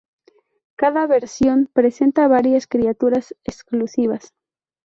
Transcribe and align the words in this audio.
Cada 0.77 1.05
versión 1.05 1.69
presenta 1.71 2.27
varias 2.27 2.65
criaturas 2.65 3.35
exclusivas. 3.43 4.33